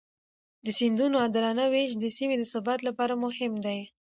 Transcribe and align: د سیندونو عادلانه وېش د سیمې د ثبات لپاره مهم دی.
د 0.65 0.67
سیندونو 0.79 1.15
عادلانه 1.23 1.65
وېش 1.73 1.91
د 1.97 2.05
سیمې 2.17 2.35
د 2.39 2.43
ثبات 2.53 2.79
لپاره 2.87 3.13
مهم 3.25 3.53
دی. 3.65 3.79